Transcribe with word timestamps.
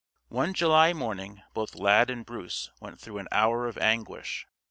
One 0.29 0.55
July 0.55 0.93
morning 0.93 1.43
both 1.53 1.75
Lad 1.75 2.09
and 2.09 2.25
Bruce 2.25 2.71
went 2.79 2.99
through 2.99 3.19
an 3.19 3.27
hour 3.31 3.67
of 3.67 3.77
anguish. 3.77 4.47